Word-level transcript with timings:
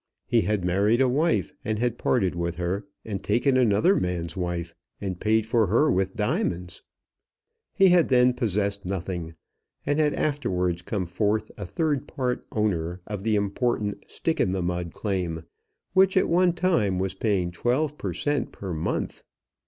He 0.25 0.41
had 0.41 0.65
married 0.65 0.99
a 0.99 1.07
wife, 1.07 1.53
and 1.63 1.77
had 1.77 1.99
parted 1.99 2.33
with 2.33 2.55
her, 2.55 2.87
and 3.05 3.23
taken 3.23 3.55
another 3.55 3.95
man's 3.95 4.35
wife, 4.35 4.73
and 4.99 5.19
paid 5.19 5.45
for 5.45 5.67
her 5.67 5.91
with 5.91 6.15
diamonds. 6.15 6.81
He 7.75 7.89
had 7.89 8.07
then 8.09 8.33
possessed 8.33 8.83
nothing, 8.83 9.35
and 9.85 9.99
had 9.99 10.15
afterwards 10.15 10.81
come 10.81 11.05
forth 11.05 11.51
a 11.55 11.67
third 11.67 12.07
part 12.07 12.47
owner 12.51 12.99
of 13.05 13.21
the 13.21 13.35
important 13.35 14.03
Stick 14.07 14.41
in 14.41 14.53
the 14.53 14.63
Mud 14.63 14.91
claim, 14.91 15.43
which 15.93 16.17
at 16.17 16.27
one 16.27 16.53
time 16.53 16.97
was 16.97 17.13
paying 17.13 17.51
12 17.51 17.95
per 17.99 18.11
cent 18.11 18.51
per 18.51 18.73
month. 18.73 19.23